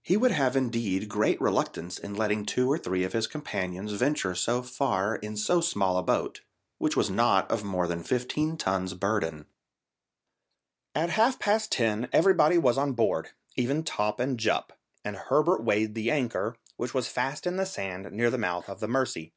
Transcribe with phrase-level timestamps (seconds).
[0.00, 4.34] He would have indeed great reluctance in letting two or three of his companions venture
[4.34, 6.40] so far in so small a boat,
[6.78, 9.44] which was not of more than fifteen tons' burden.
[10.94, 14.72] At half past ten everybody was on board, even Top and Jup,
[15.04, 18.80] and Herbert weighed the anchor, which was fast in the sand near the mouth of
[18.80, 19.34] the Mercy.